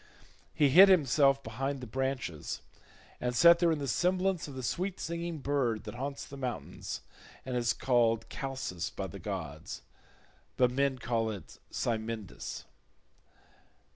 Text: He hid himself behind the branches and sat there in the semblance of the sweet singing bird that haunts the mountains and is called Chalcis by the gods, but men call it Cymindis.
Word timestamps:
He 0.55 0.69
hid 0.69 0.89
himself 0.89 1.43
behind 1.43 1.79
the 1.79 1.85
branches 1.85 2.63
and 3.19 3.35
sat 3.35 3.59
there 3.59 3.71
in 3.71 3.77
the 3.77 3.87
semblance 3.87 4.47
of 4.47 4.55
the 4.55 4.63
sweet 4.63 4.99
singing 4.99 5.37
bird 5.37 5.83
that 5.83 5.93
haunts 5.93 6.25
the 6.25 6.37
mountains 6.37 7.01
and 7.45 7.55
is 7.55 7.71
called 7.71 8.25
Chalcis 8.27 8.89
by 8.89 9.05
the 9.05 9.19
gods, 9.19 9.83
but 10.57 10.71
men 10.71 10.97
call 10.97 11.29
it 11.29 11.59
Cymindis. 11.69 12.63